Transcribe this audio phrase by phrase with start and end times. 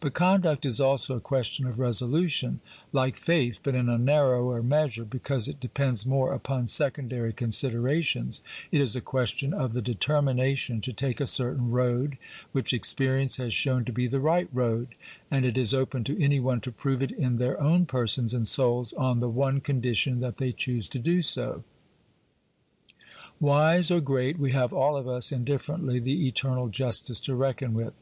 [0.00, 2.60] But conduct is also a question of resolution;
[2.92, 8.42] like faith, but in a narrower measure because it depends more upon secondary considera tions,
[8.70, 12.18] it is a question of the determination to take a certain road
[12.52, 14.88] which experience has shown to be the right road,
[15.30, 18.46] and it is open to any one to prove it in their own persons and
[18.46, 21.64] souls on the one condition that they choose to do so.
[22.92, 22.98] CRITICAL
[23.30, 27.34] INTRODUCTION xxxix Wise or great, we have all of us indifferently the eternal justice to
[27.34, 27.94] reckon with.